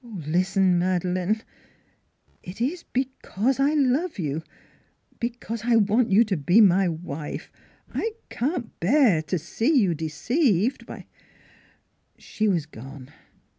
[0.33, 1.43] Listen, Madeleine
[2.41, 4.41] it is because I love you
[5.19, 7.51] because I want you to be my wife
[7.93, 11.05] I can't bear to see you deceived by"
[12.17, 13.11] She was gone.